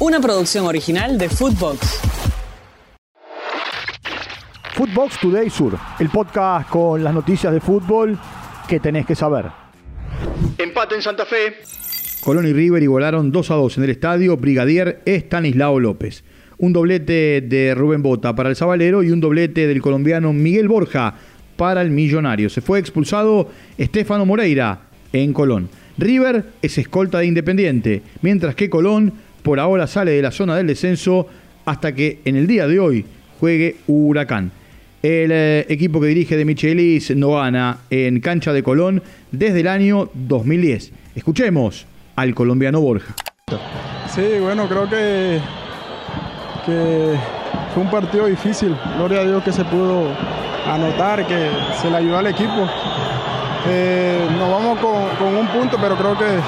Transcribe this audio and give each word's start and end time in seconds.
Una 0.00 0.18
producción 0.18 0.64
original 0.64 1.18
de 1.18 1.28
Footbox. 1.28 2.00
Footbox 4.72 5.20
Today 5.20 5.50
Sur, 5.50 5.76
el 5.98 6.08
podcast 6.08 6.70
con 6.70 7.04
las 7.04 7.12
noticias 7.12 7.52
de 7.52 7.60
fútbol 7.60 8.18
que 8.66 8.80
tenés 8.80 9.04
que 9.04 9.14
saber. 9.14 9.44
Empate 10.56 10.94
en 10.94 11.02
Santa 11.02 11.26
Fe. 11.26 11.56
Colón 12.24 12.46
y 12.46 12.54
River 12.54 12.82
igualaron 12.82 13.30
2 13.30 13.50
a 13.50 13.54
2 13.56 13.76
en 13.76 13.84
el 13.84 13.90
estadio 13.90 14.38
Brigadier 14.38 15.02
Estanislao 15.04 15.78
López. 15.78 16.24
Un 16.56 16.72
doblete 16.72 17.42
de 17.42 17.74
Rubén 17.74 18.02
Bota 18.02 18.34
para 18.34 18.48
el 18.48 18.56
Zabalero 18.56 19.02
y 19.02 19.10
un 19.10 19.20
doblete 19.20 19.66
del 19.66 19.82
colombiano 19.82 20.32
Miguel 20.32 20.68
Borja 20.68 21.14
para 21.56 21.82
el 21.82 21.90
Millonario. 21.90 22.48
Se 22.48 22.62
fue 22.62 22.78
expulsado 22.78 23.50
Estefano 23.76 24.24
Moreira 24.24 24.80
en 25.12 25.34
Colón. 25.34 25.68
River 25.98 26.46
es 26.62 26.78
escolta 26.78 27.18
de 27.18 27.26
Independiente, 27.26 28.00
mientras 28.22 28.54
que 28.54 28.70
Colón 28.70 29.12
por 29.40 29.60
ahora 29.60 29.86
sale 29.86 30.12
de 30.12 30.22
la 30.22 30.30
zona 30.30 30.56
del 30.56 30.66
descenso 30.66 31.26
hasta 31.64 31.94
que 31.94 32.20
en 32.24 32.36
el 32.36 32.46
día 32.46 32.66
de 32.66 32.78
hoy 32.78 33.04
juegue 33.38 33.76
Huracán. 33.86 34.52
El 35.02 35.30
eh, 35.32 35.66
equipo 35.70 36.00
que 36.00 36.08
dirige 36.08 36.36
de 36.36 36.44
Michelis 36.44 37.16
no 37.16 37.32
gana 37.32 37.78
en 37.88 38.20
cancha 38.20 38.52
de 38.52 38.62
Colón 38.62 39.02
desde 39.32 39.60
el 39.60 39.68
año 39.68 40.10
2010. 40.12 40.92
Escuchemos 41.14 41.86
al 42.16 42.34
colombiano 42.34 42.80
Borja. 42.80 43.14
Sí, 44.14 44.38
bueno, 44.40 44.68
creo 44.68 44.88
que, 44.88 45.40
fue 47.72 47.82
un 47.82 47.90
partido 47.90 48.26
difícil. 48.26 48.76
Gloria 48.96 49.20
a 49.20 49.24
Dios 49.24 49.42
que 49.42 49.52
se 49.52 49.64
pudo 49.64 50.08
anotar, 50.66 51.26
que 51.26 51.50
se 51.80 51.90
le 51.90 51.96
ayudó 51.96 52.18
al 52.18 52.26
equipo. 52.26 52.68
Eh, 53.68 54.26
nos 54.38 54.50
vamos 54.50 54.78
con, 54.80 55.34
un 55.34 55.46
punto, 55.48 55.78
pero 55.80 55.96
creo 55.96 56.18
que, 56.18 56.40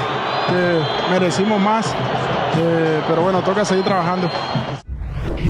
merecimos 1.11 1.61
más. 1.61 1.95
Eh, 2.56 3.01
pero 3.09 3.23
bueno, 3.23 3.42
toca 3.42 3.65
seguir 3.65 3.84
trabajando. 3.84 4.30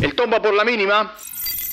El 0.01 0.15
tomba 0.15 0.41
por 0.41 0.55
la 0.55 0.65
mínima. 0.65 1.13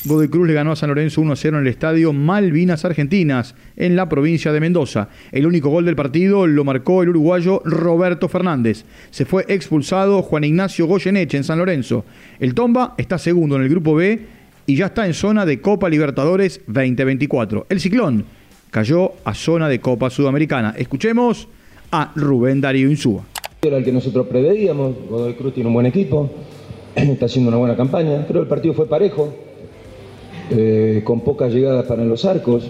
Godoy 0.06 0.30
Cruz 0.30 0.48
le 0.48 0.54
ganó 0.54 0.72
a 0.72 0.76
San 0.78 0.88
Lorenzo 0.90 1.22
1-0 1.22 1.50
en 1.50 1.56
el 1.56 1.68
estadio 1.68 2.14
Malvinas 2.14 2.86
Argentinas, 2.86 3.54
en 3.76 3.98
la 3.98 4.08
provincia 4.08 4.54
de 4.54 4.62
Mendoza. 4.62 5.10
El 5.32 5.46
único 5.46 5.70
gol 5.70 5.84
del 5.84 5.98
partido 5.98 6.48
lo 6.48 6.64
marcó 6.64 7.04
el 7.04 7.10
uruguayo 7.10 7.62
Roberto 7.66 8.30
Fernández. 8.30 8.86
Se 9.10 9.26
fue 9.26 9.44
expulsado 9.50 10.22
Juan 10.22 10.46
Ignacio 10.46 10.88
Goyeneche 10.88 11.36
en 11.36 11.44
San 11.44 11.60
Lorenzo. 11.60 12.06
El 12.40 12.54
Tomba 12.54 12.96
está 12.98 13.18
segundo 13.18 13.58
en 13.58 13.64
el 13.64 13.70
grupo 13.70 13.94
B 13.94 14.26
y 14.66 14.76
ya 14.78 14.86
está 14.86 15.06
en 15.06 15.14
zona 15.14 15.46
de 15.46 15.60
Copa 15.60 15.90
Libertadores 15.90 16.62
2024. 16.68 17.68
El 17.68 17.82
Ciclón 17.82 18.26
cayó 18.72 19.12
a 19.26 19.34
zona 19.34 19.68
de 19.68 19.82
Copa 19.82 20.10
Sudamericana. 20.10 20.74
Escuchemos 20.78 21.50
a 21.92 22.14
Rubén 22.16 22.62
Darío 22.62 22.90
Insúa. 22.90 23.26
Era 23.62 23.76
el 23.76 23.84
que 23.84 23.92
nosotros 23.92 24.28
preveíamos, 24.28 24.96
Godoy 25.10 25.34
Cruz 25.34 25.54
tiene 25.54 25.68
un 25.68 25.74
buen 25.74 25.86
equipo, 25.86 26.30
está 26.96 27.26
haciendo 27.26 27.50
una 27.50 27.58
buena 27.58 27.76
campaña, 27.76 28.26
creo 28.26 28.40
que 28.40 28.44
el 28.44 28.48
partido 28.48 28.74
fue 28.74 28.88
parejo, 28.88 29.34
eh, 30.50 31.02
con 31.04 31.20
pocas 31.20 31.54
llegadas 31.54 31.86
para 31.86 32.06
los 32.06 32.24
arcos. 32.24 32.64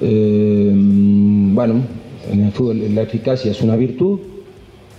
Eh, 0.00 0.70
bueno, 0.72 1.82
en 2.30 2.44
el 2.44 2.52
fútbol 2.52 2.94
la 2.94 3.02
eficacia 3.02 3.50
es 3.50 3.60
una 3.60 3.74
virtud 3.74 4.20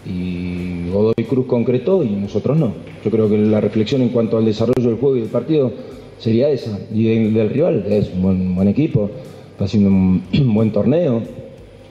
y 0.06 0.90
Godoy 0.90 1.24
Cruz 1.30 1.46
concretó 1.46 2.04
y 2.04 2.10
nosotros 2.10 2.58
no. 2.58 2.74
Yo 3.02 3.10
creo 3.10 3.30
que 3.30 3.38
la 3.38 3.62
reflexión 3.62 4.02
en 4.02 4.10
cuanto 4.10 4.38
al 4.38 4.44
desarrollo 4.44 4.90
del 4.90 5.00
juego 5.00 5.16
y 5.16 5.22
del 5.22 5.30
partido 5.30 5.72
sería 6.18 6.50
esa. 6.50 6.78
Y 6.94 7.06
del, 7.32 7.50
rival 7.50 7.86
es 7.90 8.12
un 8.14 8.54
buen, 8.54 8.68
equipo, 8.68 9.10
está 9.52 9.64
haciendo 9.64 9.92
un 9.92 10.24
buen 10.54 10.74
torneo, 10.74 11.22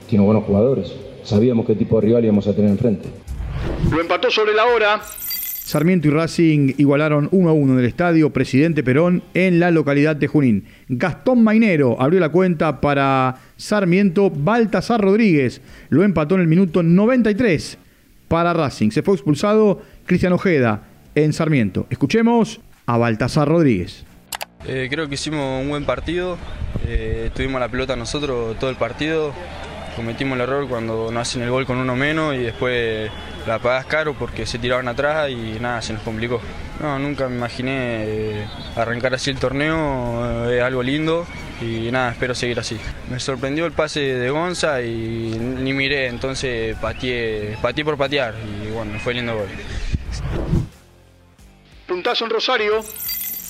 tiene 0.07 0.23
buenos 0.23 0.43
jugadores. 0.43 1.08
Sabíamos 1.29 1.67
qué 1.67 1.75
tipo 1.75 2.01
de 2.01 2.07
rival 2.07 2.25
íbamos 2.25 2.47
a 2.47 2.55
tener 2.55 2.71
enfrente. 2.71 3.07
Lo 3.91 4.01
empató 4.01 4.31
sobre 4.31 4.51
la 4.53 4.65
hora. 4.65 4.99
Sarmiento 5.63 6.07
y 6.07 6.11
Racing 6.11 6.73
igualaron 6.79 7.29
1 7.31 7.49
a 7.49 7.53
1 7.53 7.73
en 7.73 7.79
el 7.79 7.85
estadio 7.85 8.33
Presidente 8.33 8.83
Perón 8.83 9.21
en 9.35 9.59
la 9.59 9.69
localidad 9.69 10.15
de 10.15 10.25
Junín. 10.25 10.65
Gastón 10.87 11.43
Mainero 11.43 12.01
abrió 12.01 12.19
la 12.19 12.29
cuenta 12.29 12.81
para 12.81 13.35
Sarmiento. 13.57 14.31
Baltasar 14.31 15.01
Rodríguez 15.01 15.61
lo 15.89 16.01
empató 16.01 16.33
en 16.33 16.41
el 16.41 16.47
minuto 16.47 16.81
93 16.81 17.77
para 18.27 18.51
Racing. 18.53 18.89
Se 18.89 19.03
fue 19.03 19.13
expulsado 19.13 19.83
Cristian 20.07 20.33
Ojeda 20.33 20.87
en 21.13 21.31
Sarmiento. 21.31 21.85
Escuchemos 21.91 22.59
a 22.87 22.97
Baltasar 22.97 23.47
Rodríguez. 23.47 24.03
Eh, 24.65 24.87
creo 24.89 25.07
que 25.07 25.13
hicimos 25.13 25.61
un 25.61 25.69
buen 25.69 25.85
partido. 25.85 26.39
Eh, 26.87 27.29
tuvimos 27.35 27.61
la 27.61 27.69
pelota 27.69 27.95
nosotros 27.95 28.57
todo 28.57 28.71
el 28.71 28.77
partido 28.77 29.31
cometimos 29.99 30.37
el 30.37 30.43
error 30.43 30.65
cuando 30.69 31.11
no 31.11 31.19
hacen 31.19 31.41
el 31.41 31.49
gol 31.49 31.65
con 31.65 31.75
uno 31.75 31.93
menos 31.93 32.33
y 32.33 32.37
después 32.37 33.11
la 33.45 33.59
pagás 33.59 33.85
caro 33.85 34.13
porque 34.13 34.45
se 34.45 34.57
tiraban 34.57 34.87
atrás 34.87 35.29
y 35.29 35.59
nada, 35.59 35.81
se 35.81 35.91
nos 35.91 36.01
complicó. 36.03 36.39
No, 36.79 36.97
nunca 36.97 37.27
me 37.27 37.35
imaginé 37.35 38.05
eh, 38.05 38.47
arrancar 38.77 39.13
así 39.13 39.29
el 39.29 39.37
torneo, 39.37 40.47
eh, 40.49 40.59
es 40.59 40.63
algo 40.63 40.81
lindo 40.83 41.27
y 41.59 41.91
nada, 41.91 42.13
espero 42.13 42.33
seguir 42.33 42.57
así. 42.61 42.79
Me 43.11 43.19
sorprendió 43.19 43.65
el 43.65 43.73
pase 43.73 43.99
de 43.99 44.29
Gonza 44.29 44.81
y 44.81 45.37
ni 45.37 45.73
miré, 45.73 46.07
entonces 46.07 46.77
pateé, 46.77 47.57
pateé 47.61 47.83
por 47.83 47.97
patear 47.97 48.35
y 48.37 48.71
bueno, 48.71 48.97
fue 48.99 49.13
lindo 49.13 49.35
gol. 49.35 49.49
Puntazo 51.87 52.23
en 52.23 52.31
Rosario. 52.31 52.85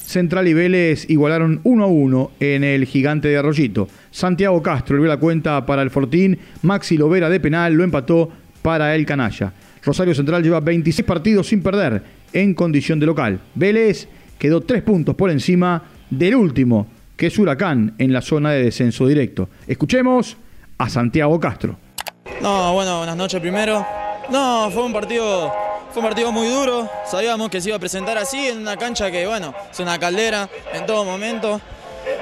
Central 0.10 0.48
y 0.48 0.56
Vélez 0.56 1.08
igualaron 1.08 1.62
1 1.64 1.84
a 1.84 1.88
1 1.88 2.32
en 2.40 2.64
el 2.64 2.86
gigante 2.86 3.28
de 3.28 3.38
Arroyito. 3.38 3.88
Santiago 4.10 4.64
Castro 4.64 4.98
dio 4.98 5.06
la 5.06 5.18
cuenta 5.18 5.64
para 5.68 5.84
el 5.84 5.92
Fortín, 5.92 6.40
Maxi 6.64 6.98
Lovera 6.98 7.30
de 7.30 7.40
penal 7.40 7.76
lo 7.76 7.84
empató 7.84 8.28
para 8.64 8.96
el 8.96 9.06
Canalla. 9.06 9.54
Rosario 9.84 10.16
Central 10.16 10.42
lleva 10.42 10.62
26 10.62 11.06
partidos 11.06 11.50
sin 11.50 11.62
perder 11.62 12.02
en 12.34 12.56
condición 12.56 13.00
de 13.00 13.06
local. 13.06 13.40
Vélez 13.54 14.08
quedó 14.40 14.62
3 14.62 14.82
puntos 14.82 15.14
por 15.14 15.30
encima 15.30 15.84
del 16.10 16.34
último, 16.34 16.88
que 17.16 17.28
es 17.28 17.38
Huracán, 17.38 17.94
en 18.00 18.12
la 18.12 18.24
zona 18.24 18.50
de 18.50 18.64
descenso 18.64 19.06
directo. 19.06 19.48
Escuchemos 19.68 20.38
a 20.80 20.90
Santiago 20.90 21.40
Castro. 21.40 21.78
No, 22.42 22.74
bueno, 22.74 22.98
buenas 22.98 23.16
noches 23.16 23.40
primero. 23.40 23.86
No, 24.32 24.72
fue 24.72 24.86
un 24.86 24.92
partido 24.92 25.54
fue 25.92 26.02
un 26.02 26.08
partido 26.08 26.32
muy 26.32 26.48
duro, 26.48 26.90
sabíamos 27.10 27.50
que 27.50 27.62
se 27.62 27.70
iba 27.70 27.78
a 27.78 27.80
presentar 27.80 28.18
así 28.18 28.48
en 28.48 28.60
una 28.60 28.78
cancha 28.78 29.10
que, 29.10 29.26
bueno, 29.26 29.56
es 29.72 29.80
una 29.80 29.98
caldera 29.98 30.50
en 30.74 30.86
todo 30.86 31.04
momento. 31.04 31.60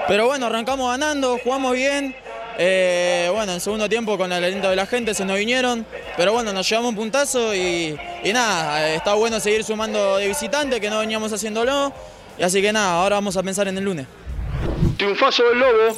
Pero 0.07 0.27
bueno, 0.27 0.45
arrancamos 0.45 0.89
ganando, 0.89 1.37
jugamos 1.43 1.73
bien. 1.73 2.15
Eh, 2.59 3.29
bueno, 3.33 3.53
en 3.53 3.59
segundo 3.59 3.87
tiempo 3.87 4.17
con 4.17 4.31
el 4.31 4.43
aliento 4.43 4.69
de 4.69 4.75
la 4.75 4.85
gente 4.85 5.13
se 5.13 5.25
nos 5.25 5.37
vinieron, 5.37 5.85
pero 6.15 6.33
bueno, 6.33 6.53
nos 6.53 6.67
llevamos 6.67 6.89
un 6.89 6.95
puntazo 6.95 7.53
y, 7.53 7.95
nada, 8.33 8.89
está 8.95 9.13
bueno 9.13 9.39
seguir 9.39 9.63
sumando 9.63 10.17
de 10.17 10.27
visitantes 10.27 10.79
que 10.79 10.89
no 10.89 10.99
veníamos 10.99 11.31
haciéndolo. 11.33 11.91
Y 12.39 12.43
así 12.43 12.61
que 12.61 12.71
nada, 12.71 13.01
ahora 13.01 13.17
vamos 13.17 13.35
a 13.35 13.43
pensar 13.43 13.67
en 13.67 13.77
el 13.77 13.83
lunes. 13.83 14.07
Triunfazo 14.95 15.43
del 15.49 15.59
Lobo. 15.59 15.97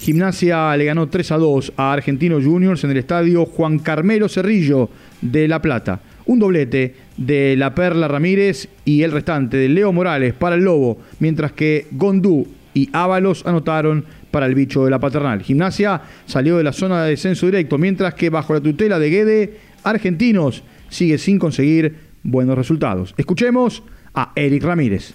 Gimnasia 0.00 0.76
le 0.76 0.84
ganó 0.84 1.08
3 1.08 1.32
a 1.32 1.38
2 1.38 1.72
a 1.76 1.92
Argentinos 1.92 2.44
Juniors 2.44 2.84
en 2.84 2.90
el 2.90 2.98
estadio 2.98 3.46
Juan 3.46 3.78
Carmelo 3.78 4.28
Cerrillo 4.28 4.90
de 5.22 5.48
La 5.48 5.62
Plata 5.62 6.00
un 6.26 6.38
doblete 6.38 6.94
de 7.16 7.56
La 7.56 7.74
Perla 7.74 8.08
Ramírez 8.08 8.68
y 8.84 9.02
el 9.02 9.12
restante 9.12 9.56
de 9.56 9.68
Leo 9.68 9.92
Morales 9.92 10.34
para 10.34 10.56
el 10.56 10.64
Lobo, 10.64 10.98
mientras 11.18 11.52
que 11.52 11.86
Gondú 11.92 12.46
y 12.74 12.90
Ábalos 12.92 13.46
anotaron 13.46 14.04
para 14.30 14.46
el 14.46 14.54
bicho 14.54 14.84
de 14.84 14.90
la 14.90 14.98
paternal. 14.98 15.42
Gimnasia 15.42 16.02
salió 16.26 16.58
de 16.58 16.64
la 16.64 16.72
zona 16.72 17.04
de 17.04 17.10
descenso 17.10 17.46
directo, 17.46 17.78
mientras 17.78 18.14
que 18.14 18.28
bajo 18.28 18.52
la 18.52 18.60
tutela 18.60 18.98
de 18.98 19.10
Guede, 19.10 19.56
Argentinos 19.82 20.62
sigue 20.88 21.16
sin 21.16 21.38
conseguir 21.38 21.96
buenos 22.22 22.56
resultados. 22.56 23.14
Escuchemos 23.16 23.82
a 24.14 24.32
Eric 24.34 24.64
Ramírez. 24.64 25.14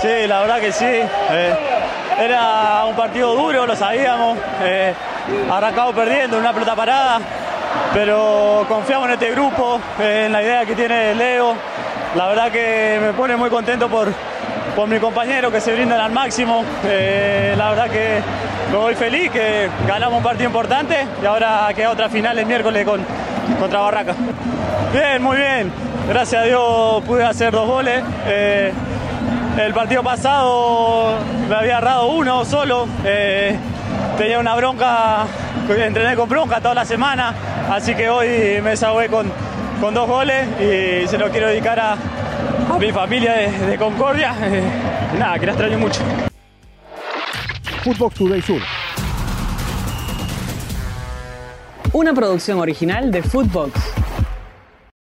Sí, 0.00 0.08
la 0.28 0.40
verdad 0.40 0.60
que 0.60 0.72
sí. 0.72 0.84
Eh, 0.84 1.54
era 2.20 2.84
un 2.84 2.94
partido 2.94 3.34
duro, 3.34 3.66
lo 3.66 3.74
sabíamos. 3.74 4.38
Eh, 4.62 4.92
arrancado 5.50 5.94
perdiendo, 5.94 6.38
una 6.38 6.52
pelota 6.52 6.76
parada 6.76 7.20
pero 7.92 8.64
confiamos 8.68 9.08
en 9.08 9.14
este 9.14 9.30
grupo, 9.30 9.80
en 9.98 10.32
la 10.32 10.42
idea 10.42 10.64
que 10.64 10.74
tiene 10.74 11.14
Leo. 11.14 11.54
La 12.16 12.26
verdad 12.28 12.50
que 12.50 12.98
me 13.00 13.12
pone 13.12 13.36
muy 13.36 13.50
contento 13.50 13.88
por, 13.88 14.08
por 14.74 14.88
mi 14.88 14.98
compañero 14.98 15.50
que 15.50 15.60
se 15.60 15.72
brindan 15.72 16.00
al 16.00 16.12
máximo. 16.12 16.64
Eh, 16.84 17.54
la 17.56 17.70
verdad 17.70 17.90
que 17.90 18.20
me 18.70 18.76
voy 18.76 18.94
feliz, 18.94 19.30
que 19.30 19.68
ganamos 19.86 20.18
un 20.18 20.22
partido 20.22 20.46
importante 20.46 21.06
y 21.22 21.26
ahora 21.26 21.68
queda 21.74 21.90
otra 21.90 22.08
final 22.08 22.38
el 22.38 22.46
miércoles 22.46 22.84
con, 22.84 23.00
contra 23.58 23.80
Barraca. 23.80 24.14
Bien, 24.92 25.22
muy 25.22 25.36
bien. 25.36 25.72
Gracias 26.08 26.42
a 26.42 26.44
Dios 26.44 27.02
pude 27.04 27.24
hacer 27.24 27.52
dos 27.52 27.68
goles. 27.68 28.02
Eh, 28.26 28.72
el 29.58 29.74
partido 29.74 30.02
pasado 30.02 31.18
me 31.48 31.54
había 31.54 31.78
agarrado 31.78 32.06
uno 32.06 32.44
solo. 32.44 32.88
Eh, 33.04 33.56
tenía 34.16 34.38
una 34.38 34.54
bronca, 34.54 35.26
entrené 35.78 36.16
con 36.16 36.28
bronca 36.28 36.60
toda 36.60 36.74
la 36.74 36.84
semana, 36.84 37.34
así 37.70 37.94
que 37.94 38.08
hoy 38.08 38.26
me 38.62 38.70
desahogué 38.70 39.08
con, 39.08 39.30
con 39.80 39.94
dos 39.94 40.08
goles 40.08 40.46
y 40.60 41.06
se 41.06 41.16
lo 41.16 41.30
quiero 41.30 41.48
dedicar 41.48 41.78
a, 41.78 41.96
mi 42.78 42.92
familia 42.92 43.34
de, 43.34 43.76
Concordia. 43.76 44.34
y 45.14 45.18
nada, 45.18 45.38
que 45.38 45.46
la 45.46 45.52
extraño 45.52 45.78
mucho. 45.78 46.00
Footbox 47.82 48.14
Today 48.14 48.42
Sur. 48.42 48.60
Una 51.92 52.14
producción 52.14 52.58
original 52.58 53.10
de 53.10 53.22
Footbox. 53.22 53.72